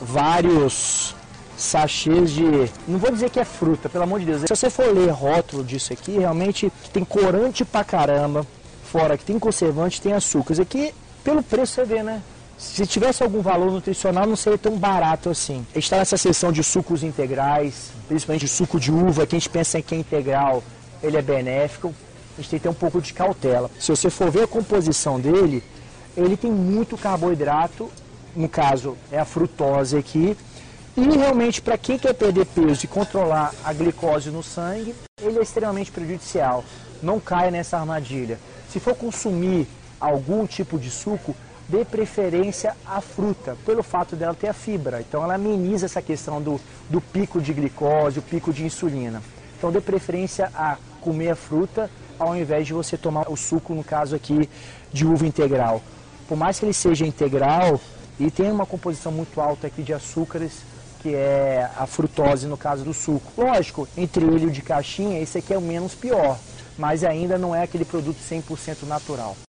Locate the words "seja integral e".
56.74-58.30